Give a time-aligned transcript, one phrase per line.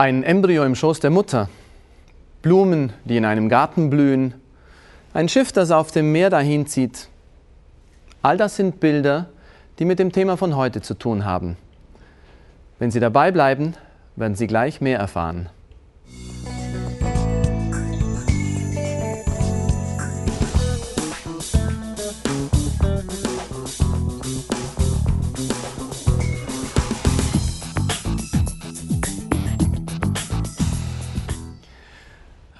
[0.00, 1.50] Ein Embryo im Schoß der Mutter,
[2.40, 4.32] Blumen, die in einem Garten blühen,
[5.12, 7.08] ein Schiff, das auf dem Meer dahinzieht.
[8.22, 9.28] All das sind Bilder,
[9.78, 11.58] die mit dem Thema von heute zu tun haben.
[12.78, 13.74] Wenn Sie dabei bleiben,
[14.16, 15.50] werden Sie gleich mehr erfahren.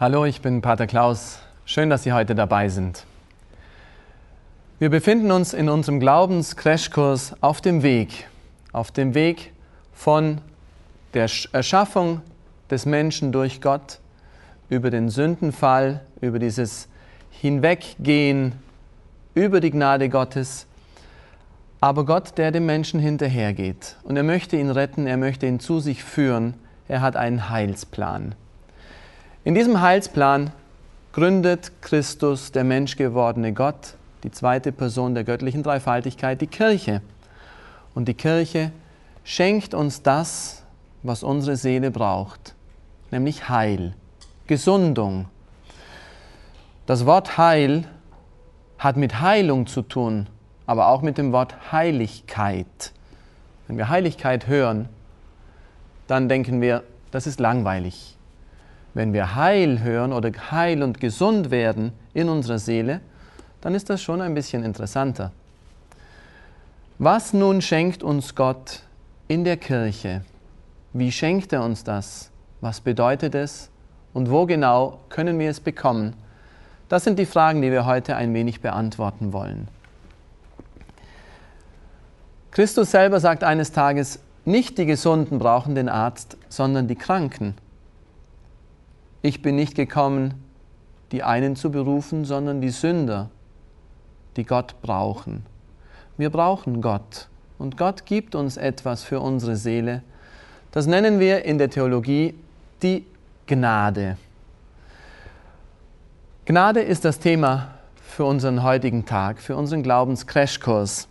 [0.00, 1.40] Hallo, ich bin Pater Klaus.
[1.66, 3.04] Schön, dass Sie heute dabei sind.
[4.78, 8.26] Wir befinden uns in unserem Glaubens-Crashkurs auf dem Weg,
[8.73, 9.52] auf dem Weg
[9.92, 10.40] von
[11.12, 12.23] der Erschaffung
[12.70, 13.98] des Menschen durch Gott
[14.70, 16.88] über den Sündenfall, über dieses
[17.30, 18.54] Hinweggehen,
[19.34, 20.66] über die Gnade Gottes,
[21.82, 23.96] aber Gott, der dem Menschen hinterhergeht.
[24.02, 26.54] Und er möchte ihn retten, er möchte ihn zu sich führen,
[26.88, 28.34] er hat einen Heilsplan.
[29.43, 30.53] In diesem Heilsplan
[31.13, 37.01] gründet Christus, der menschgewordene Gott, die zweite Person der göttlichen Dreifaltigkeit, die Kirche.
[37.95, 38.71] Und die Kirche
[39.24, 40.63] schenkt uns das,
[41.02, 42.55] was unsere Seele braucht,
[43.10, 43.95] nämlich Heil,
[44.47, 45.24] Gesundung.
[46.85, 47.85] Das Wort Heil
[48.79, 50.27] hat mit Heilung zu tun,
[50.66, 52.93] aber auch mit dem Wort Heiligkeit.
[53.66, 54.91] Wenn wir Heiligkeit hören,
[56.09, 58.19] dann denken wir, das ist langweilig.
[58.95, 63.01] Wenn wir Heil hören oder heil und gesund werden in unserer Seele,
[63.60, 65.32] dann ist das schon ein bisschen interessanter.
[66.99, 68.82] Was nun schenkt uns Gott
[69.28, 70.22] in der Kirche?
[70.93, 72.31] Wie schenkt er uns das?
[72.60, 73.71] Was bedeutet es?
[74.12, 76.15] Und wo genau können wir es bekommen?
[76.88, 79.69] Das sind die Fragen, die wir heute ein wenig beantworten wollen.
[82.50, 87.54] Christus selber sagt eines Tages, nicht die Gesunden brauchen den Arzt, sondern die Kranken.
[89.22, 90.34] Ich bin nicht gekommen,
[91.12, 93.31] die einen zu berufen, sondern die Sünder,
[94.37, 95.44] die Gott brauchen.
[96.16, 100.03] Wir brauchen Gott und Gott gibt uns etwas für unsere Seele.
[100.72, 102.34] Das nennen wir in der Theologie
[102.82, 103.04] die
[103.47, 104.16] Gnade.
[106.47, 111.08] Gnade ist das Thema für unseren heutigen Tag, für unseren Glaubens-Crashkurs.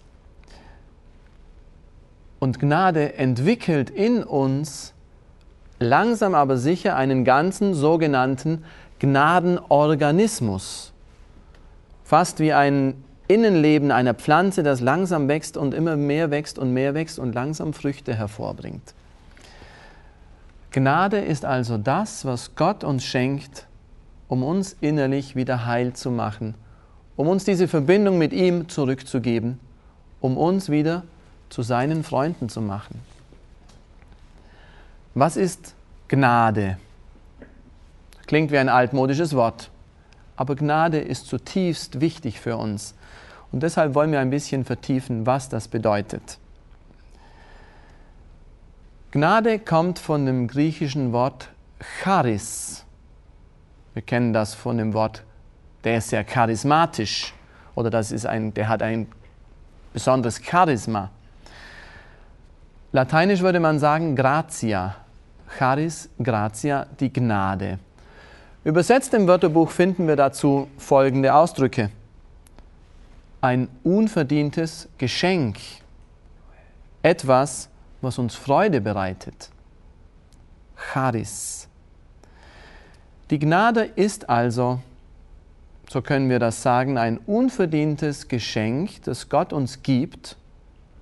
[2.39, 4.93] Und Gnade entwickelt in uns
[5.79, 8.63] langsam aber sicher einen ganzen sogenannten
[8.99, 10.93] Gnadenorganismus.
[12.03, 16.95] Fast wie ein Innenleben einer Pflanze, das langsam wächst und immer mehr wächst und mehr
[16.95, 18.93] wächst und langsam Früchte hervorbringt.
[20.71, 23.67] Gnade ist also das, was Gott uns schenkt,
[24.27, 26.55] um uns innerlich wieder heil zu machen,
[27.15, 29.59] um uns diese Verbindung mit ihm zurückzugeben,
[30.21, 31.03] um uns wieder
[31.49, 32.99] zu seinen Freunden zu machen.
[35.19, 35.75] Was ist
[36.07, 36.77] Gnade?
[38.25, 39.69] Klingt wie ein altmodisches Wort,
[40.37, 42.95] aber Gnade ist zutiefst wichtig für uns.
[43.51, 46.37] Und deshalb wollen wir ein bisschen vertiefen, was das bedeutet.
[49.11, 51.49] Gnade kommt von dem griechischen Wort
[52.01, 52.85] charis.
[53.95, 55.25] Wir kennen das von dem Wort,
[55.83, 57.33] der ist sehr charismatisch
[57.75, 59.05] oder das ist ein, der hat ein
[59.91, 61.09] besonderes Charisma.
[62.93, 64.95] Lateinisch würde man sagen gratia,
[65.57, 67.79] Charis Gratia, die Gnade.
[68.63, 71.89] Übersetzt im Wörterbuch finden wir dazu folgende Ausdrücke.
[73.41, 75.57] Ein unverdientes Geschenk,
[77.01, 77.69] etwas,
[78.01, 79.49] was uns Freude bereitet.
[80.75, 81.67] Charis.
[83.29, 84.79] Die Gnade ist also,
[85.89, 90.35] so können wir das sagen, ein unverdientes Geschenk, das Gott uns gibt,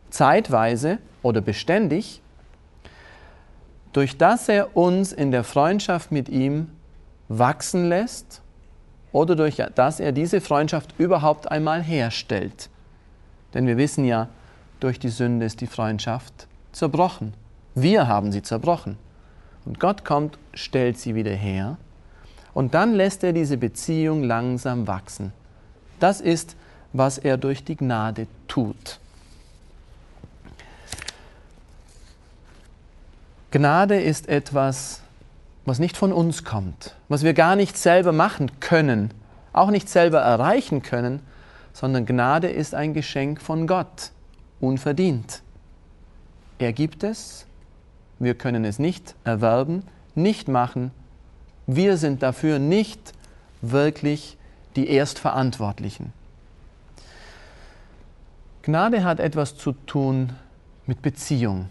[0.10, 2.22] zeitweise oder beständig,
[3.98, 6.70] durch das er uns in der Freundschaft mit ihm
[7.30, 8.44] wachsen lässt
[9.12, 12.70] oder durch das er diese Freundschaft überhaupt einmal herstellt.
[13.56, 14.30] Denn wir wissen ja,
[14.80, 17.34] durch die Sünde ist die Freundschaft zerbrochen.
[17.74, 19.00] Wir haben sie zerbrochen.
[19.66, 21.78] Und Gott kommt, stellt sie wieder her
[22.54, 25.34] und dann lässt er diese Beziehung langsam wachsen.
[26.00, 26.56] Das ist,
[26.94, 29.00] was er durch die Gnade tut.
[33.50, 35.02] Gnade ist etwas,
[35.66, 39.12] was nicht von uns kommt, was wir gar nicht selber machen können,
[39.54, 41.22] auch nicht selber erreichen können,
[41.72, 44.12] sondern Gnade ist ein Geschenk von Gott,
[44.60, 45.44] unverdient.
[46.60, 47.46] Er gibt es,
[48.20, 49.84] wir können es nicht erwerben,
[50.14, 50.92] nicht machen,
[51.68, 53.14] wir sind dafür nicht
[53.62, 54.38] wirklich
[54.76, 56.12] die Erstverantwortlichen.
[58.62, 60.34] Gnade hat etwas zu tun
[60.86, 61.70] mit Beziehung,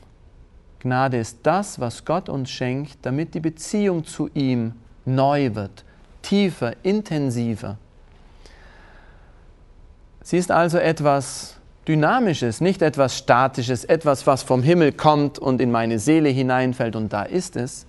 [0.86, 4.72] Gnade ist das, was Gott uns schenkt, damit die Beziehung zu ihm
[5.04, 5.84] neu wird,
[6.22, 7.76] tiefer, intensiver.
[10.22, 11.56] Sie ist also etwas
[11.88, 17.12] Dynamisches, nicht etwas Statisches, etwas, was vom Himmel kommt und in meine Seele hineinfällt und
[17.12, 17.86] da ist es,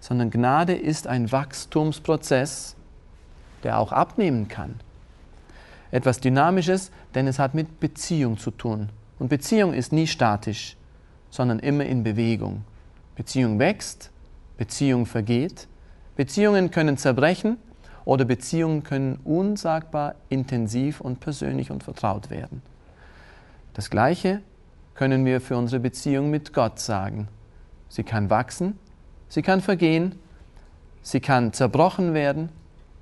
[0.00, 2.74] sondern Gnade ist ein Wachstumsprozess,
[3.62, 4.80] der auch abnehmen kann.
[5.92, 8.88] Etwas Dynamisches, denn es hat mit Beziehung zu tun.
[9.20, 10.76] Und Beziehung ist nie statisch,
[11.32, 12.62] sondern immer in Bewegung.
[13.16, 14.10] Beziehung wächst,
[14.58, 15.66] Beziehung vergeht,
[16.14, 17.56] Beziehungen können zerbrechen
[18.04, 22.62] oder Beziehungen können unsagbar intensiv und persönlich und vertraut werden.
[23.72, 24.42] Das Gleiche
[24.94, 27.28] können wir für unsere Beziehung mit Gott sagen.
[27.88, 28.78] Sie kann wachsen,
[29.28, 30.16] sie kann vergehen,
[31.00, 32.50] sie kann zerbrochen werden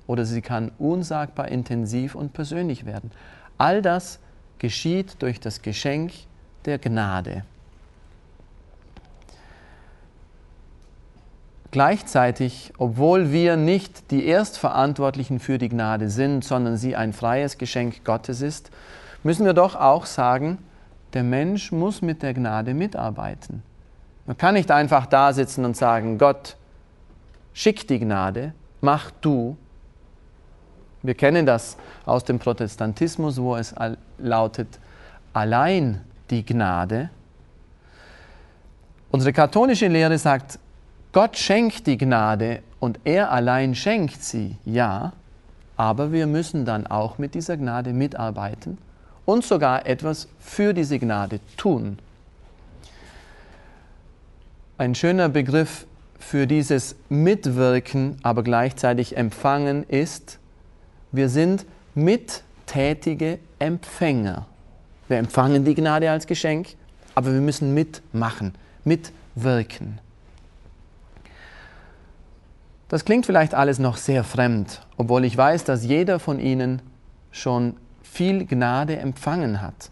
[0.07, 3.11] oder sie kann unsagbar intensiv und persönlich werden.
[3.57, 4.19] All das
[4.57, 6.13] geschieht durch das Geschenk
[6.63, 7.43] der Gnade.
[11.71, 18.03] Gleichzeitig, obwohl wir nicht die Erstverantwortlichen für die Gnade sind, sondern sie ein freies Geschenk
[18.03, 18.71] Gottes ist,
[19.23, 20.57] müssen wir doch auch sagen,
[21.13, 23.63] der Mensch muss mit der Gnade mitarbeiten.
[24.25, 26.57] Man kann nicht einfach da sitzen und sagen, Gott,
[27.53, 29.55] schick die Gnade, mach du.
[31.01, 33.73] Wir kennen das aus dem Protestantismus, wo es
[34.17, 34.67] lautet,
[35.31, 37.09] allein die Gnade.
[39.09, 40.59] Unsere katholische Lehre sagt,
[41.13, 45.11] Gott schenkt die Gnade und er allein schenkt sie, ja,
[45.75, 48.77] aber wir müssen dann auch mit dieser Gnade mitarbeiten
[49.25, 51.99] und sogar etwas für diese Gnade tun.
[54.77, 55.85] Ein schöner Begriff
[56.17, 60.39] für dieses Mitwirken, aber gleichzeitig Empfangen ist,
[61.11, 64.45] wir sind mittätige Empfänger.
[65.09, 66.69] Wir empfangen die Gnade als Geschenk,
[67.15, 68.55] aber wir müssen mitmachen,
[68.85, 69.99] mitwirken.
[72.91, 76.81] Das klingt vielleicht alles noch sehr fremd, obwohl ich weiß, dass jeder von Ihnen
[77.31, 79.91] schon viel Gnade empfangen hat.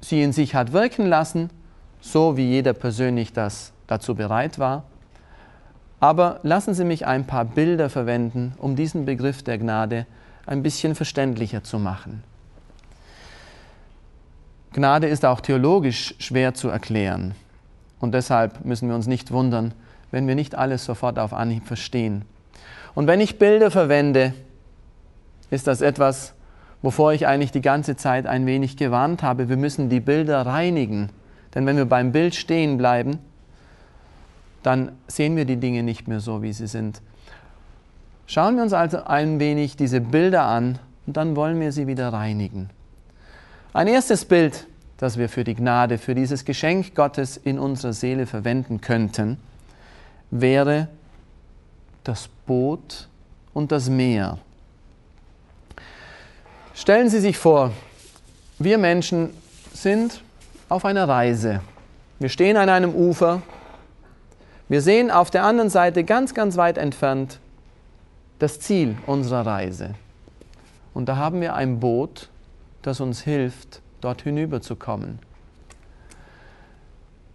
[0.00, 1.50] Sie in sich hat wirken lassen,
[2.00, 4.82] so wie jeder persönlich das dazu bereit war.
[6.00, 10.06] Aber lassen Sie mich ein paar Bilder verwenden, um diesen Begriff der Gnade
[10.46, 12.24] ein bisschen verständlicher zu machen.
[14.72, 17.36] Gnade ist auch theologisch schwer zu erklären.
[18.00, 19.74] Und deshalb müssen wir uns nicht wundern,
[20.14, 22.24] wenn wir nicht alles sofort auf Anhieb verstehen.
[22.94, 24.32] Und wenn ich Bilder verwende,
[25.50, 26.34] ist das etwas,
[26.82, 29.48] wovor ich eigentlich die ganze Zeit ein wenig gewarnt habe.
[29.48, 31.10] Wir müssen die Bilder reinigen.
[31.52, 33.18] Denn wenn wir beim Bild stehen bleiben,
[34.62, 37.02] dann sehen wir die Dinge nicht mehr so, wie sie sind.
[38.28, 40.78] Schauen wir uns also ein wenig diese Bilder an
[41.08, 42.70] und dann wollen wir sie wieder reinigen.
[43.72, 48.26] Ein erstes Bild, das wir für die Gnade, für dieses Geschenk Gottes in unserer Seele
[48.26, 49.38] verwenden könnten,
[50.30, 50.88] wäre
[52.02, 53.08] das Boot
[53.52, 54.38] und das Meer.
[56.74, 57.72] Stellen Sie sich vor,
[58.58, 59.30] wir Menschen
[59.72, 60.22] sind
[60.68, 61.60] auf einer Reise.
[62.18, 63.42] Wir stehen an einem Ufer.
[64.68, 67.38] Wir sehen auf der anderen Seite ganz, ganz weit entfernt
[68.38, 69.94] das Ziel unserer Reise.
[70.92, 72.28] Und da haben wir ein Boot,
[72.82, 75.18] das uns hilft, dort hinüberzukommen.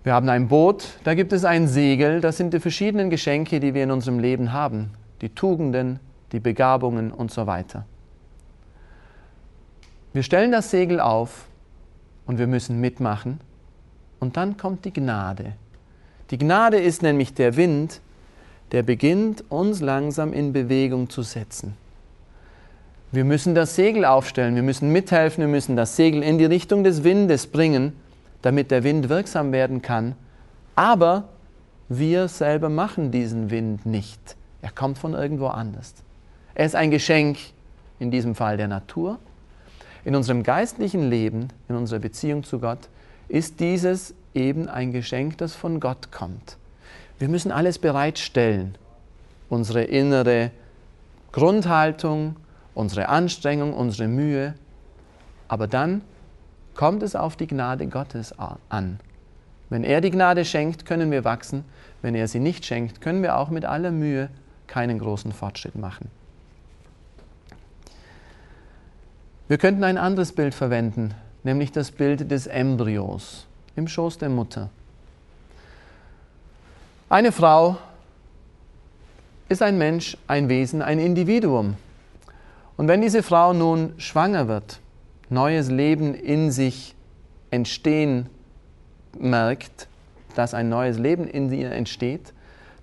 [0.04, 3.74] Wir haben ein Boot, da gibt es ein Segel, das sind die verschiedenen Geschenke, die
[3.74, 6.00] wir in unserem Leben haben, die Tugenden,
[6.32, 7.86] die Begabungen und so weiter.
[10.14, 11.48] Wir stellen das Segel auf
[12.26, 13.42] und wir müssen mitmachen
[14.22, 15.54] und dann kommt die Gnade.
[16.32, 18.00] Die Gnade ist nämlich der Wind,
[18.72, 21.76] der beginnt uns langsam in Bewegung zu setzen.
[23.12, 26.86] Wir müssen das Segel aufstellen, wir müssen mithelfen, wir müssen das Segel in die Richtung
[26.86, 27.94] des Windes bringen
[28.42, 30.16] damit der Wind wirksam werden kann.
[30.76, 31.30] Aber
[31.90, 34.36] wir selber machen diesen Wind nicht.
[34.62, 35.94] Er kommt von irgendwo anders.
[36.56, 37.38] Er ist ein Geschenk,
[38.00, 39.20] in diesem Fall der Natur.
[40.06, 42.90] In unserem geistlichen Leben, in unserer Beziehung zu Gott,
[43.28, 46.58] ist dieses eben ein Geschenk, das von Gott kommt.
[47.20, 48.78] Wir müssen alles bereitstellen.
[49.50, 50.52] Unsere innere
[51.32, 52.36] Grundhaltung,
[52.74, 54.54] unsere Anstrengung, unsere Mühe.
[55.48, 56.02] Aber dann
[56.80, 58.34] kommt es auf die Gnade Gottes
[58.70, 59.02] an.
[59.68, 61.66] Wenn er die Gnade schenkt, können wir wachsen.
[62.02, 64.30] Wenn er sie nicht schenkt, können wir auch mit aller Mühe
[64.66, 66.10] keinen großen Fortschritt machen.
[69.50, 73.46] Wir könnten ein anderes Bild verwenden, nämlich das Bild des Embryos
[73.76, 74.70] im Schoß der Mutter.
[77.10, 77.76] Eine Frau
[79.50, 81.76] ist ein Mensch, ein Wesen, ein Individuum.
[82.78, 84.80] Und wenn diese Frau nun schwanger wird,
[85.30, 86.96] neues Leben in sich
[87.52, 88.30] entstehen
[89.18, 89.88] merkt,
[90.36, 92.34] dass ein neues Leben in ihr entsteht,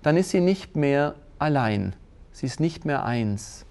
[0.03, 1.93] dann ist sie nicht mehr allein.
[2.31, 3.65] Sie ist nicht mehr eins.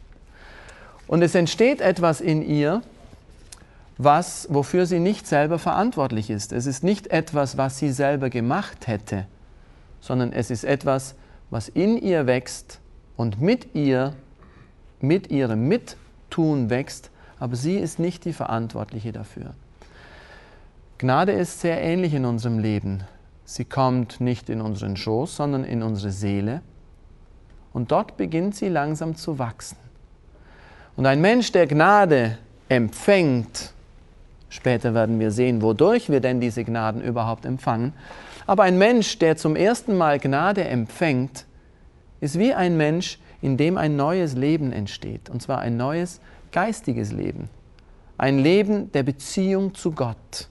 [1.06, 2.82] Und es entsteht etwas in ihr,
[3.98, 6.52] was, wofür sie nicht selber verantwortlich ist.
[6.52, 9.26] Es ist nicht etwas, was sie selber gemacht hätte,
[10.00, 11.14] sondern es ist etwas,
[11.50, 12.80] was in ihr wächst
[13.16, 14.14] und mit ihr,
[15.00, 19.54] mit ihrem Mittun wächst, aber sie ist nicht die Verantwortliche dafür.
[20.98, 23.04] Gnade ist sehr ähnlich in unserem Leben.
[23.44, 26.62] Sie kommt nicht in unseren Schoß, sondern in unsere Seele.
[27.72, 29.76] Und dort beginnt sie langsam zu wachsen.
[30.96, 32.38] Und ein Mensch, der Gnade
[32.70, 33.72] empfängt,
[34.48, 37.92] später werden wir sehen, wodurch wir denn diese Gnaden überhaupt empfangen,
[38.46, 41.44] aber ein Mensch, der zum ersten Mal Gnade empfängt,
[42.20, 46.20] ist wie ein Mensch, in dem ein neues Leben entsteht, und zwar ein neues
[46.56, 47.50] geistiges Leben,
[48.16, 50.48] ein Leben der Beziehung zu Gott.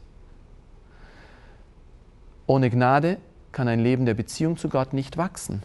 [2.45, 3.17] Ohne Gnade
[3.51, 5.63] kann ein Leben der Beziehung zu Gott nicht wachsen.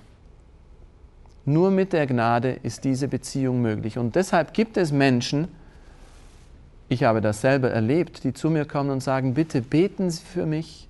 [1.44, 3.98] Nur mit der Gnade ist diese Beziehung möglich.
[3.98, 5.48] Und deshalb gibt es Menschen,
[6.88, 10.46] ich habe das selber erlebt, die zu mir kommen und sagen, bitte beten Sie für
[10.46, 10.88] mich,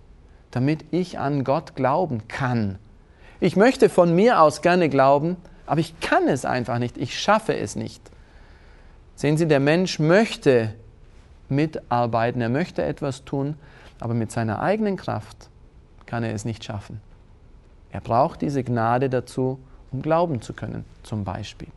[0.52, 2.78] damit ich an Gott glauben kann.
[3.40, 7.56] Ich möchte von mir aus gerne glauben, aber ich kann es einfach nicht, ich schaffe
[7.56, 8.00] es nicht.
[9.20, 10.72] Sehen Sie, der Mensch möchte
[11.50, 13.54] mitarbeiten, er möchte etwas tun,
[13.98, 15.50] aber mit seiner eigenen Kraft
[16.06, 17.02] kann er es nicht schaffen.
[17.92, 19.58] Er braucht diese Gnade dazu,
[19.92, 21.68] um glauben zu können, zum Beispiel.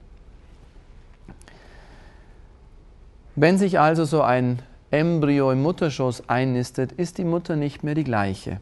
[3.36, 8.06] Wenn sich also so ein Embryo im Mutterschoß einnistet, ist die Mutter nicht mehr die
[8.06, 8.62] gleiche.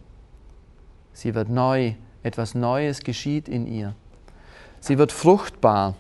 [1.14, 3.94] Sie wird neu, etwas Neues geschieht in ihr.
[4.80, 5.94] Sie wird fruchtbar.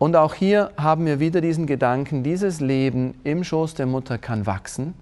[0.00, 4.46] Und auch hier haben wir wieder diesen Gedanken, dieses Leben im Schoß der Mutter kann
[4.46, 4.94] wachsen.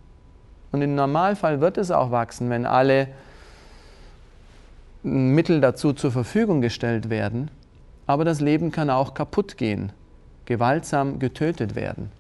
[0.73, 3.07] Und im Normalfall wird es auch wachsen, wenn alle
[5.05, 7.49] Mittel dazu zur Verfügung gestellt werden.
[8.09, 9.93] Aber das Leben kann auch kaputt gehen,
[10.47, 12.11] gewaltsam getötet werden.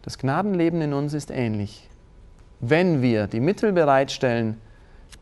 [0.00, 1.86] Das Gnadenleben in uns ist ähnlich.
[2.60, 4.58] Wenn wir die Mittel bereitstellen,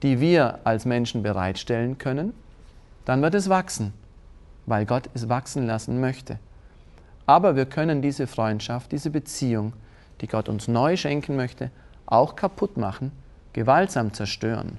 [0.05, 2.35] die wir als Menschen bereitstellen können,
[3.05, 3.93] dann wird es wachsen,
[4.67, 6.39] weil Gott es wachsen lassen möchte.
[7.29, 9.75] Aber wir können diese Freundschaft, diese Beziehung,
[10.23, 11.71] die Gott uns neu schenken möchte,
[12.07, 13.13] auch kaputt machen,
[13.53, 14.79] gewaltsam zerstören.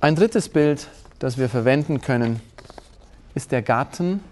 [0.00, 0.88] Ein drittes Bild,
[1.20, 2.40] das wir verwenden können,
[3.36, 4.24] ist der Garten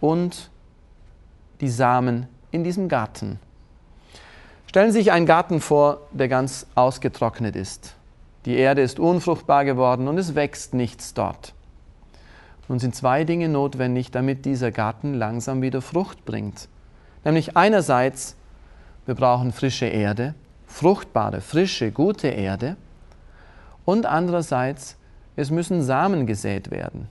[0.00, 0.48] und
[1.60, 3.38] die Samen in diesem Garten.
[4.68, 7.94] Stellen Sie sich einen Garten vor, der ganz ausgetrocknet ist.
[8.46, 11.52] Die Erde ist unfruchtbar geworden und es wächst nichts dort.
[12.68, 16.68] Nun sind zwei Dinge notwendig, damit dieser Garten langsam wieder Frucht bringt.
[17.24, 18.36] Nämlich einerseits,
[19.06, 20.34] wir brauchen frische Erde,
[20.66, 22.76] fruchtbare, frische, gute Erde.
[23.84, 24.96] Und andererseits,
[25.36, 27.08] es müssen Samen gesät werden.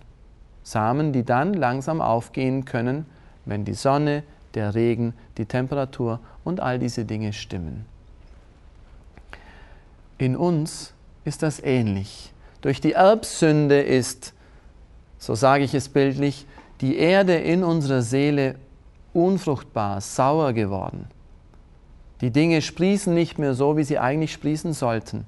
[0.63, 3.05] Samen, die dann langsam aufgehen können,
[3.45, 7.85] wenn die Sonne, der Regen, die Temperatur und all diese Dinge stimmen.
[10.17, 10.93] In uns
[11.25, 12.31] ist das ähnlich.
[12.61, 14.33] Durch die Erbsünde ist,
[15.21, 16.47] so sage ich es bildlich,
[16.81, 18.55] die Erde in unserer Seele
[19.13, 21.05] unfruchtbar, sauer geworden.
[22.21, 25.25] Die Dinge sprießen nicht mehr so, wie sie eigentlich sprießen sollten.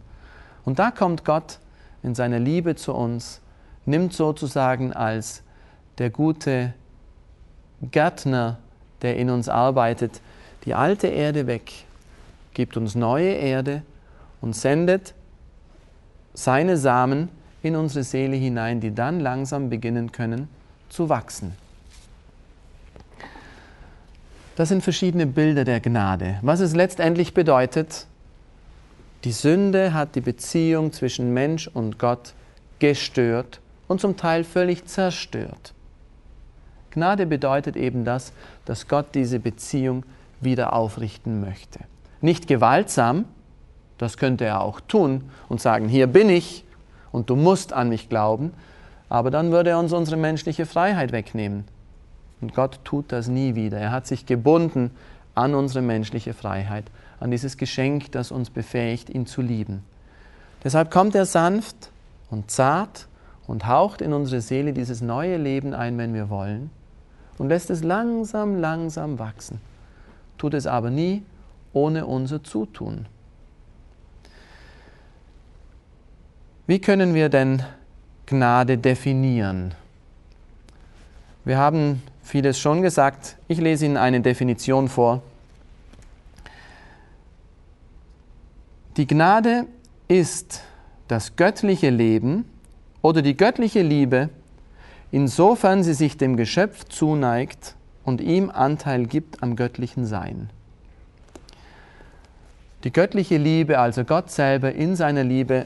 [0.66, 1.60] Und da kommt Gott
[2.02, 3.40] in seiner Liebe zu uns,
[3.86, 5.44] nimmt sozusagen als
[6.00, 6.74] der gute
[7.92, 8.58] Gärtner,
[9.04, 10.22] der in uns arbeitet,
[10.66, 11.72] die alte Erde weg,
[12.56, 13.84] gibt uns neue Erde
[14.42, 15.14] und sendet
[16.34, 17.30] seine Samen
[17.64, 20.48] in unsere Seele hinein, die dann langsam beginnen können
[20.90, 21.54] zu wachsen.
[24.56, 26.38] Das sind verschiedene Bilder der Gnade.
[26.44, 28.06] Was es letztendlich bedeutet,
[29.24, 32.34] die Sünde hat die Beziehung zwischen Mensch und Gott
[32.78, 35.74] gestört und zum Teil völlig zerstört.
[36.92, 38.34] Gnade bedeutet eben das,
[38.66, 40.04] dass Gott diese Beziehung
[40.42, 41.80] wieder aufrichten möchte.
[42.22, 43.26] Nicht gewaltsam,
[43.98, 46.63] das könnte er auch tun und sagen, hier bin ich
[47.14, 48.52] und du musst an mich glauben,
[49.08, 51.64] aber dann würde er uns unsere menschliche Freiheit wegnehmen.
[52.42, 53.78] Und Gott tut das nie wieder.
[53.78, 54.92] Er hat sich gebunden
[55.34, 56.84] an unsere menschliche Freiheit
[57.24, 59.84] an dieses Geschenk, das uns befähigt, ihn zu lieben.
[60.64, 61.90] Deshalb kommt er sanft
[62.30, 63.08] und zart
[63.48, 66.70] und haucht in unsere Seele dieses neue Leben ein, wenn wir wollen,
[67.38, 69.62] und lässt es langsam, langsam wachsen,
[70.38, 71.24] tut es aber nie
[71.72, 73.06] ohne unser Zutun.
[76.66, 77.62] Wie können wir denn
[78.26, 79.76] Gnade definieren?
[81.44, 83.36] Wir haben vieles schon gesagt.
[83.50, 85.22] Ich lese Ihnen eine Definition vor.
[88.96, 89.66] Die Gnade
[90.08, 90.62] ist
[91.10, 92.46] das göttliche Leben
[93.02, 94.30] oder die göttliche Liebe,
[95.12, 100.50] insofern sie sich dem Geschöpf zuneigt und ihm Anteil gibt am göttlichen Sein.
[102.86, 105.66] Die göttliche Liebe, also Gott selber in seiner Liebe,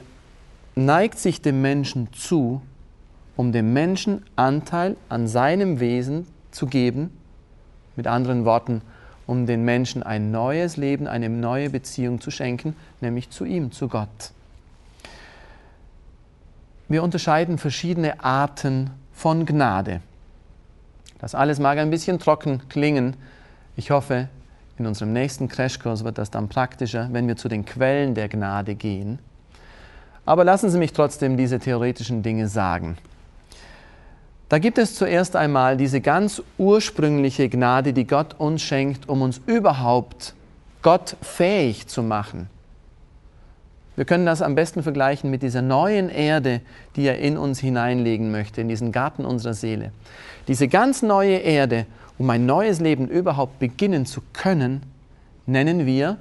[0.78, 2.62] neigt sich dem Menschen zu,
[3.36, 7.12] um dem Menschen Anteil an seinem Wesen zu geben,
[7.96, 8.82] mit anderen Worten,
[9.26, 13.88] um den Menschen ein neues Leben, eine neue Beziehung zu schenken, nämlich zu ihm, zu
[13.88, 14.32] Gott.
[16.88, 20.02] Wir unterscheiden verschiedene Arten von Gnade.
[21.20, 23.18] Das alles mag ein bisschen trocken klingen.
[23.76, 24.30] Ich hoffe,
[24.78, 28.76] in unserem nächsten Crashkurs wird das dann praktischer, wenn wir zu den Quellen der Gnade
[28.76, 29.20] gehen.
[30.28, 32.98] Aber lassen Sie mich trotzdem diese theoretischen Dinge sagen.
[34.50, 39.40] Da gibt es zuerst einmal diese ganz ursprüngliche Gnade, die Gott uns schenkt, um uns
[39.46, 40.36] überhaupt
[40.82, 42.50] Gott fähig zu machen.
[43.96, 46.60] Wir können das am besten vergleichen mit dieser neuen Erde,
[46.98, 49.94] die er in uns hineinlegen möchte, in diesen Garten unserer Seele.
[50.50, 51.86] Diese ganz neue Erde,
[52.18, 54.82] um ein neues Leben überhaupt beginnen zu können,
[55.46, 56.18] nennen wir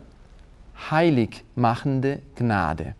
[0.92, 2.94] heilig machende Gnade.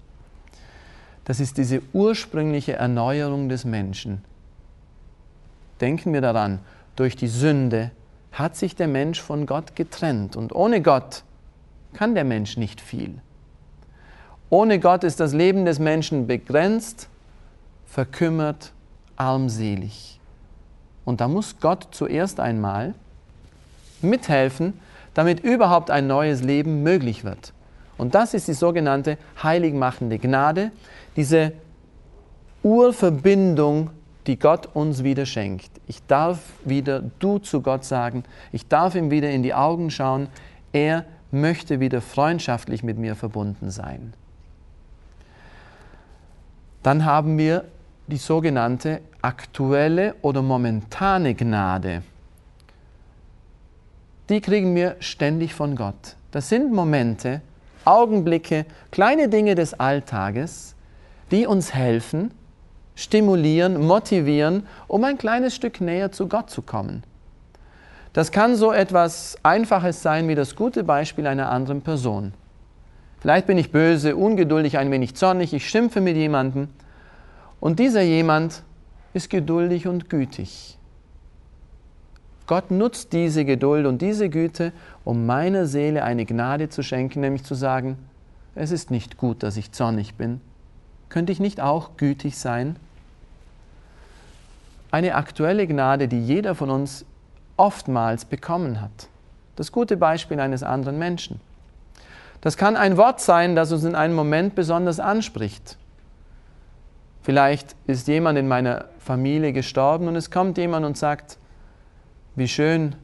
[1.26, 4.22] Das ist diese ursprüngliche Erneuerung des Menschen.
[5.80, 6.60] Denken wir daran,
[6.94, 7.90] durch die Sünde
[8.30, 11.24] hat sich der Mensch von Gott getrennt und ohne Gott
[11.94, 13.18] kann der Mensch nicht viel.
[14.50, 17.08] Ohne Gott ist das Leben des Menschen begrenzt,
[17.86, 18.72] verkümmert,
[19.16, 20.20] armselig.
[21.04, 22.94] Und da muss Gott zuerst einmal
[24.00, 24.74] mithelfen,
[25.14, 27.52] damit überhaupt ein neues Leben möglich wird.
[27.98, 30.70] Und das ist die sogenannte heiligmachende Gnade,
[31.16, 31.52] diese
[32.62, 33.90] Urverbindung,
[34.26, 35.70] die Gott uns wieder schenkt.
[35.86, 40.28] Ich darf wieder du zu Gott sagen, ich darf ihm wieder in die Augen schauen,
[40.72, 44.14] er möchte wieder freundschaftlich mit mir verbunden sein.
[46.82, 47.64] Dann haben wir
[48.06, 52.02] die sogenannte aktuelle oder momentane Gnade.
[54.28, 56.16] Die kriegen wir ständig von Gott.
[56.30, 57.40] Das sind Momente,
[57.84, 60.75] Augenblicke, kleine Dinge des Alltages,
[61.30, 62.32] die uns helfen,
[62.94, 67.02] stimulieren, motivieren, um ein kleines Stück näher zu Gott zu kommen.
[68.12, 72.32] Das kann so etwas Einfaches sein wie das gute Beispiel einer anderen Person.
[73.20, 76.68] Vielleicht bin ich böse, ungeduldig, ein wenig zornig, ich schimpfe mit jemandem
[77.60, 78.62] und dieser jemand
[79.12, 80.78] ist geduldig und gütig.
[82.46, 84.72] Gott nutzt diese Geduld und diese Güte,
[85.04, 87.98] um meiner Seele eine Gnade zu schenken, nämlich zu sagen,
[88.54, 90.40] es ist nicht gut, dass ich zornig bin.
[91.16, 92.76] Könnte ich nicht auch gütig sein?
[94.90, 97.06] Eine aktuelle Gnade, die jeder von uns
[97.56, 99.08] oftmals bekommen hat.
[99.56, 101.40] Das gute Beispiel eines anderen Menschen.
[102.42, 105.78] Das kann ein Wort sein, das uns in einem Moment besonders anspricht.
[107.22, 111.38] Vielleicht ist jemand in meiner Familie gestorben und es kommt jemand und sagt,
[112.34, 112.94] wie schön,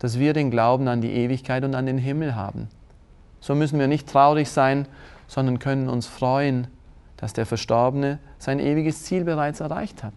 [0.00, 2.68] dass wir den Glauben an die Ewigkeit und an den Himmel haben.
[3.40, 4.86] So müssen wir nicht traurig sein,
[5.28, 6.66] sondern können uns freuen,
[7.18, 10.14] dass der Verstorbene sein ewiges Ziel bereits erreicht hat.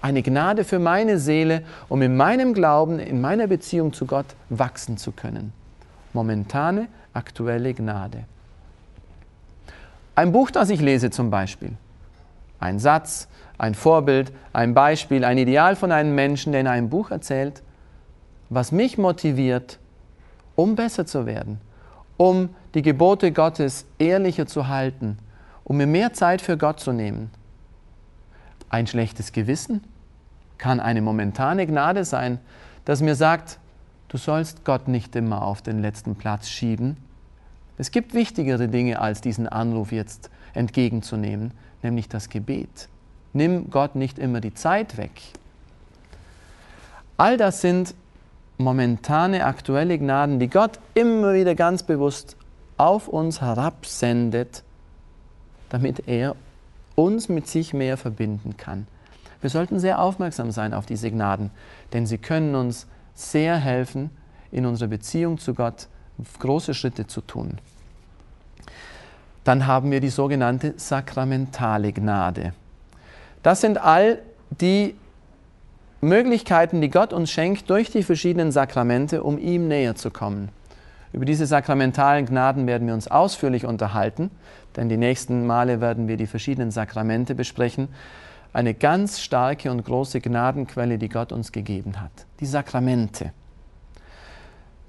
[0.00, 4.96] Eine Gnade für meine Seele, um in meinem Glauben, in meiner Beziehung zu Gott wachsen
[4.96, 5.52] zu können.
[6.12, 8.24] Momentane, aktuelle Gnade.
[10.14, 11.72] Ein Buch, das ich lese zum Beispiel.
[12.58, 17.10] Ein Satz, ein Vorbild, ein Beispiel, ein Ideal von einem Menschen, der in einem Buch
[17.10, 17.62] erzählt,
[18.50, 19.78] was mich motiviert,
[20.54, 21.60] um besser zu werden,
[22.16, 25.18] um die Gebote Gottes ehrlicher zu halten,
[25.64, 27.30] um mir mehr Zeit für Gott zu nehmen.
[28.68, 29.82] Ein schlechtes Gewissen
[30.58, 32.38] kann eine momentane Gnade sein,
[32.84, 33.58] das mir sagt,
[34.08, 36.96] du sollst Gott nicht immer auf den letzten Platz schieben.
[37.78, 42.88] Es gibt wichtigere Dinge, als diesen Anruf jetzt entgegenzunehmen nämlich das Gebet.
[43.32, 45.12] Nimm Gott nicht immer die Zeit weg.
[47.16, 47.94] All das sind
[48.58, 52.36] momentane, aktuelle Gnaden, die Gott immer wieder ganz bewusst
[52.76, 54.62] auf uns herabsendet,
[55.72, 56.36] damit er
[56.96, 58.86] uns mit sich mehr verbinden kann.
[59.40, 61.50] Wir sollten sehr aufmerksam sein auf diese Gnaden,
[61.94, 64.10] denn sie können uns sehr helfen,
[64.50, 65.88] in unserer Beziehung zu Gott
[66.38, 67.56] große Schritte zu tun.
[69.44, 72.52] Dann haben wir die sogenannte sakramentale Gnade.
[73.42, 74.18] Das sind all
[74.50, 74.94] die
[76.02, 80.50] Möglichkeiten, die Gott uns schenkt durch die verschiedenen Sakramente, um ihm näher zu kommen.
[81.12, 84.30] Über diese sakramentalen Gnaden werden wir uns ausführlich unterhalten,
[84.76, 87.88] denn die nächsten Male werden wir die verschiedenen Sakramente besprechen.
[88.54, 92.12] Eine ganz starke und große Gnadenquelle, die Gott uns gegeben hat.
[92.40, 93.32] Die Sakramente.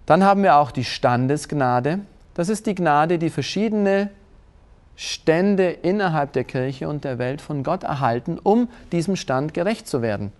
[0.05, 1.99] Dann haben wir auch die Standesgnade.
[2.33, 4.09] Das ist die Gnade, die verschiedene
[4.95, 10.01] Stände innerhalb der Kirche und der Welt von Gott erhalten, um diesem Stand gerecht zu
[10.01, 10.31] werden.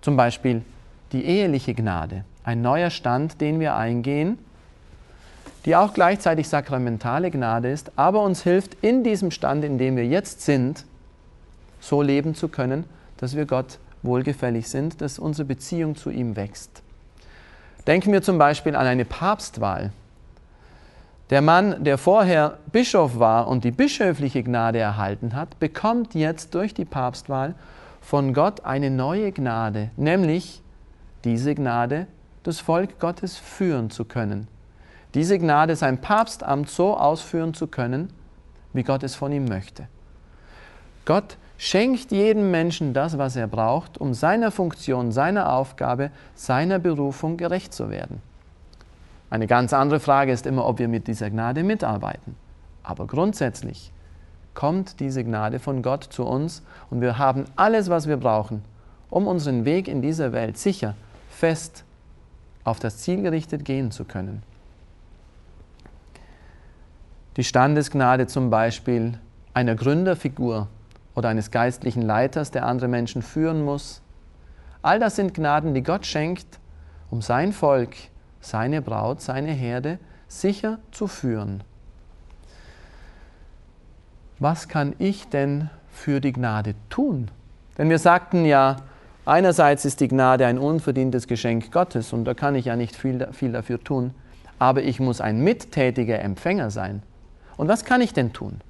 [0.00, 0.62] Zum Beispiel
[1.12, 4.38] die eheliche Gnade, ein neuer Stand, den wir eingehen,
[5.68, 10.06] die auch gleichzeitig sakramentale Gnade ist, aber uns hilft, in diesem Stand, in dem wir
[10.06, 10.86] jetzt sind,
[11.78, 12.84] so leben zu können,
[13.18, 16.82] dass wir Gott wohlgefällig sind, dass unsere Beziehung zu ihm wächst.
[17.86, 19.92] Denken wir zum Beispiel an eine Papstwahl.
[21.28, 26.72] Der Mann, der vorher Bischof war und die bischöfliche Gnade erhalten hat, bekommt jetzt durch
[26.72, 27.54] die Papstwahl
[28.00, 30.62] von Gott eine neue Gnade, nämlich
[31.24, 32.06] diese Gnade,
[32.42, 34.48] das Volk Gottes führen zu können.
[35.14, 38.12] Diese Gnade, sein Papstamt so ausführen zu können,
[38.72, 39.88] wie Gott es von ihm möchte.
[41.04, 47.36] Gott schenkt jedem Menschen das, was er braucht, um seiner Funktion, seiner Aufgabe, seiner Berufung
[47.36, 48.20] gerecht zu werden.
[49.30, 52.36] Eine ganz andere Frage ist immer, ob wir mit dieser Gnade mitarbeiten.
[52.82, 53.92] Aber grundsätzlich
[54.54, 58.62] kommt diese Gnade von Gott zu uns und wir haben alles, was wir brauchen,
[59.10, 60.94] um unseren Weg in dieser Welt sicher,
[61.28, 61.84] fest
[62.64, 64.42] auf das Ziel gerichtet gehen zu können.
[67.38, 69.16] Die Standesgnade zum Beispiel
[69.54, 70.66] einer Gründerfigur
[71.14, 74.02] oder eines geistlichen Leiters, der andere Menschen führen muss.
[74.82, 76.58] All das sind Gnaden, die Gott schenkt,
[77.12, 77.94] um sein Volk
[78.40, 81.62] seine Braut, seine Herde sicher zu führen.
[84.40, 87.30] Was kann ich denn für die Gnade tun?
[87.78, 88.78] Denn wir sagten ja,
[89.24, 93.28] einerseits ist die Gnade ein unverdientes Geschenk Gottes und da kann ich ja nicht viel,
[93.30, 94.12] viel dafür tun,
[94.58, 97.04] aber ich muss ein mittätiger Empfänger sein.
[97.58, 98.62] Und was kann ich denn tun?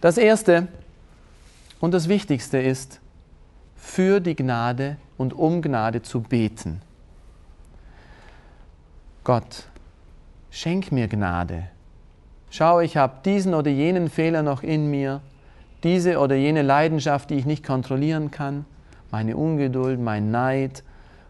[0.00, 0.66] Das Erste
[1.78, 3.00] und das Wichtigste ist,
[3.76, 6.80] für die Gnade und um Gnade zu beten.
[9.22, 9.64] Gott,
[10.50, 11.68] schenk mir Gnade.
[12.50, 15.20] Schau, ich habe diesen oder jenen Fehler noch in mir,
[15.82, 18.64] diese oder jene Leidenschaft, die ich nicht kontrollieren kann,
[19.10, 20.82] meine Ungeduld, mein Neid,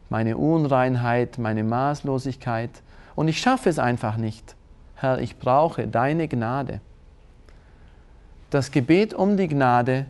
[0.09, 2.71] meine Unreinheit, meine Maßlosigkeit,
[3.17, 4.55] und ich schaffe es einfach nicht.
[4.97, 6.81] Herr, ich brauche deine Gnade.
[8.51, 10.07] Das Gebet um die Gnade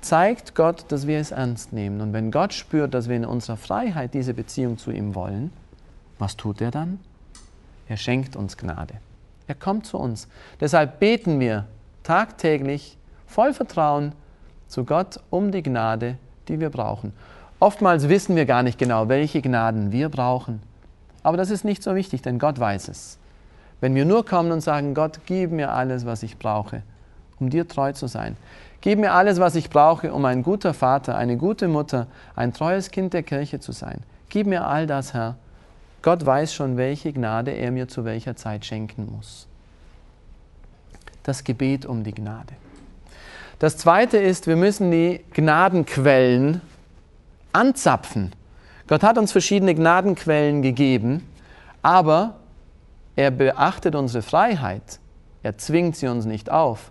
[0.00, 2.00] zeigt Gott, dass wir es ernst nehmen.
[2.00, 5.50] Und wenn Gott spürt, dass wir in unserer Freiheit diese Beziehung zu ihm wollen,
[6.18, 7.00] was tut er dann?
[7.88, 8.94] Er schenkt uns Gnade.
[9.46, 10.28] Er kommt zu uns.
[10.60, 11.66] Deshalb beten wir
[12.02, 12.96] tagtäglich
[13.26, 14.12] voll Vertrauen
[14.68, 17.12] zu Gott um die Gnade, die wir brauchen.
[17.58, 20.62] Oftmals wissen wir gar nicht genau, welche Gnaden wir brauchen.
[21.22, 23.18] Aber das ist nicht so wichtig, denn Gott weiß es.
[23.80, 26.82] Wenn wir nur kommen und sagen, Gott, gib mir alles, was ich brauche,
[27.38, 28.36] um dir treu zu sein.
[28.80, 32.06] Gib mir alles, was ich brauche, um ein guter Vater, eine gute Mutter,
[32.36, 34.02] ein treues Kind der Kirche zu sein.
[34.28, 35.36] Gib mir all das, Herr,
[36.02, 39.46] Gott weiß schon, welche Gnade er mir zu welcher Zeit schenken muss.
[41.22, 42.52] Das Gebet um die Gnade.
[43.58, 46.60] Das Zweite ist, wir müssen die Gnadenquellen
[47.54, 48.32] anzapfen.
[48.86, 51.26] Gott hat uns verschiedene Gnadenquellen gegeben,
[51.80, 52.34] aber
[53.16, 54.98] er beachtet unsere Freiheit.
[55.42, 56.90] Er zwingt sie uns nicht auf.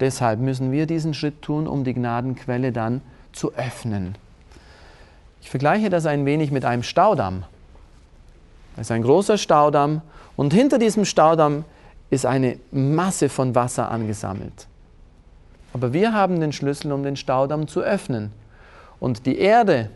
[0.00, 3.00] Deshalb müssen wir diesen Schritt tun, um die Gnadenquelle dann
[3.32, 4.16] zu öffnen.
[5.40, 7.44] Ich vergleiche das ein wenig mit einem Staudamm.
[8.76, 10.02] Das ist ein großer Staudamm
[10.36, 11.64] und hinter diesem Staudamm
[12.10, 14.66] ist eine Masse von Wasser angesammelt.
[15.72, 18.32] Aber wir haben den Schlüssel, um den Staudamm zu öffnen.
[19.00, 19.90] Und die Erde,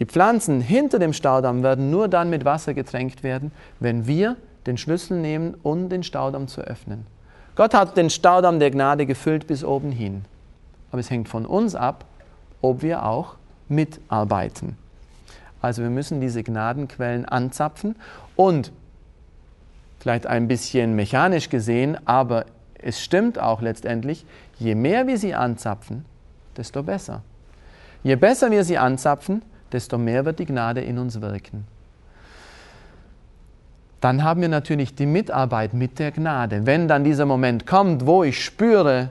[0.00, 4.36] die Pflanzen hinter dem Staudamm werden nur dann mit Wasser getränkt werden, wenn wir
[4.66, 7.06] den Schlüssel nehmen, um den Staudamm zu öffnen.
[7.54, 10.24] Gott hat den Staudamm der Gnade gefüllt bis oben hin.
[10.90, 12.06] Aber es hängt von uns ab,
[12.62, 13.36] ob wir auch
[13.68, 14.76] mitarbeiten.
[15.60, 17.96] Also wir müssen diese Gnadenquellen anzapfen
[18.36, 18.72] und
[19.98, 22.46] vielleicht ein bisschen mechanisch gesehen, aber
[22.78, 24.24] es stimmt auch letztendlich,
[24.58, 26.06] je mehr wir sie anzapfen,
[26.56, 27.22] desto besser.
[28.02, 31.64] Je besser wir sie anzapfen, desto mehr wird die Gnade in uns wirken.
[34.00, 36.64] Dann haben wir natürlich die Mitarbeit mit der Gnade.
[36.64, 39.10] Wenn dann dieser Moment kommt, wo ich spüre,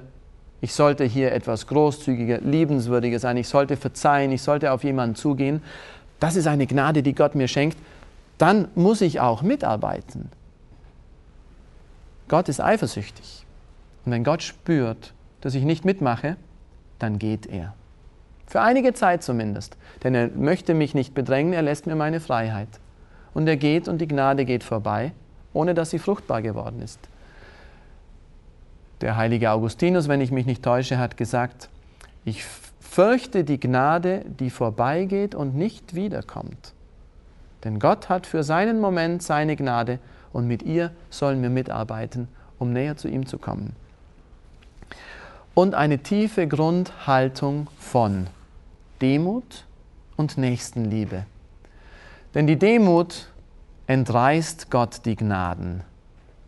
[0.61, 5.61] ich sollte hier etwas großzügiger, liebenswürdiger sein, ich sollte verzeihen, ich sollte auf jemanden zugehen,
[6.19, 7.77] das ist eine Gnade, die Gott mir schenkt,
[8.37, 10.29] dann muss ich auch mitarbeiten.
[12.27, 13.45] Gott ist eifersüchtig.
[14.05, 16.35] Und wenn Gott spürt, dass ich nicht mitmache,
[16.97, 17.73] dann geht er.
[18.49, 19.77] Für einige Zeit zumindest.
[20.03, 22.67] Denn er möchte mich nicht bedrängen, er lässt mir meine Freiheit.
[23.33, 25.13] Und er geht und die Gnade geht vorbei,
[25.53, 26.99] ohne dass sie fruchtbar geworden ist.
[29.01, 31.69] Der heilige Augustinus, wenn ich mich nicht täusche, hat gesagt,
[32.25, 32.43] ich
[32.89, 36.73] Fürchte die Gnade, die vorbeigeht und nicht wiederkommt.
[37.63, 39.99] Denn Gott hat für seinen Moment seine Gnade
[40.33, 43.75] und mit ihr sollen wir mitarbeiten, um näher zu ihm zu kommen.
[45.53, 48.25] Und eine tiefe Grundhaltung von
[49.01, 49.65] Demut
[50.17, 51.25] und Nächstenliebe.
[52.35, 53.29] Denn die Demut
[53.87, 55.81] entreißt Gott die Gnaden.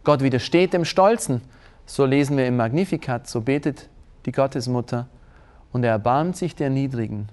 [0.04, 1.42] Gott widersteht dem Stolzen,
[1.86, 3.90] so lesen wir im Magnificat, so betet
[4.26, 5.08] die Gottesmutter,
[5.72, 7.30] und er erbarmt sich der Niedrigen.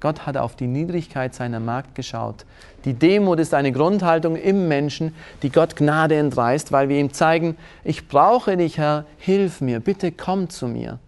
[0.00, 2.44] Gott hat auf die Niedrigkeit seiner Magd geschaut.
[2.84, 7.56] Die Demut ist eine Grundhaltung im Menschen, die Gott Gnade entreißt, weil wir ihm zeigen,
[7.84, 10.98] ich brauche dich, Herr, hilf mir, bitte komm zu mir.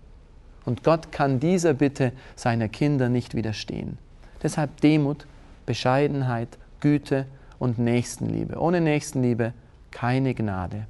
[0.64, 3.98] Und Gott kann dieser Bitte seiner Kinder nicht widerstehen.
[4.42, 5.26] Deshalb Demut,
[5.66, 6.48] Bescheidenheit,
[6.80, 7.26] Güte
[7.58, 8.58] und Nächstenliebe.
[8.58, 9.52] Ohne Nächstenliebe
[9.90, 10.86] keine Gnade.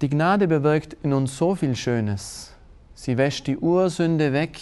[0.00, 2.52] Die Gnade bewirkt in uns so viel Schönes.
[2.94, 4.58] Sie wäscht die Ursünde weg,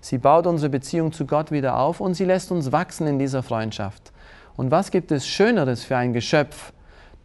[0.00, 3.42] sie baut unsere Beziehung zu Gott wieder auf und sie lässt uns wachsen in dieser
[3.42, 4.12] Freundschaft.
[4.56, 6.72] Und was gibt es Schöneres für ein Geschöpf,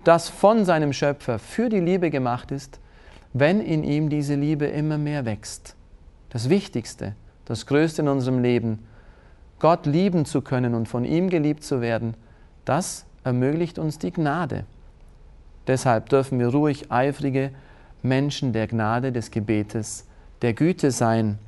[0.03, 2.79] das von seinem Schöpfer für die Liebe gemacht ist,
[3.33, 5.75] wenn in ihm diese Liebe immer mehr wächst?
[6.29, 7.15] Das Wichtigste,
[7.45, 8.79] das Größte in unserem Leben,
[9.59, 12.15] Gott lieben zu können und von ihm geliebt zu werden,
[12.65, 14.65] das ermöglicht uns die Gnade.
[15.67, 17.51] Deshalb dürfen wir ruhig eifrige
[18.01, 20.05] Menschen der Gnade, des Gebetes,
[20.41, 21.39] der Güte sein.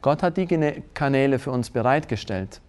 [0.00, 0.46] Gott hat die
[0.94, 2.60] Kanäle für uns bereitgestellt.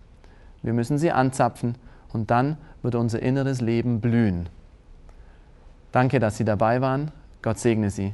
[0.61, 1.75] Wir müssen sie anzapfen
[2.11, 4.49] und dann wird unser inneres Leben blühen.
[5.91, 7.11] Danke, dass Sie dabei waren.
[7.41, 8.13] Gott segne Sie.